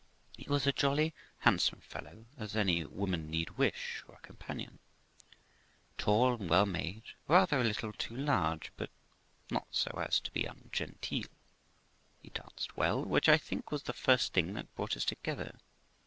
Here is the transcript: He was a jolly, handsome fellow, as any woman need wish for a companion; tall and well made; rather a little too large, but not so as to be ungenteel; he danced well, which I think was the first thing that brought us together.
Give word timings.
He 0.35 0.49
was 0.49 0.65
a 0.65 0.71
jolly, 0.71 1.13
handsome 1.41 1.79
fellow, 1.81 2.25
as 2.35 2.55
any 2.55 2.83
woman 2.85 3.29
need 3.29 3.51
wish 3.51 4.01
for 4.03 4.13
a 4.13 4.19
companion; 4.21 4.79
tall 5.99 6.33
and 6.33 6.49
well 6.49 6.65
made; 6.65 7.03
rather 7.27 7.59
a 7.59 7.63
little 7.63 7.93
too 7.93 8.17
large, 8.17 8.71
but 8.77 8.89
not 9.51 9.67
so 9.69 9.91
as 10.03 10.19
to 10.21 10.31
be 10.31 10.45
ungenteel; 10.45 11.27
he 12.19 12.29
danced 12.31 12.75
well, 12.75 13.03
which 13.05 13.29
I 13.29 13.37
think 13.37 13.71
was 13.71 13.83
the 13.83 13.93
first 13.93 14.33
thing 14.33 14.55
that 14.55 14.73
brought 14.73 14.97
us 14.97 15.05
together. 15.05 15.59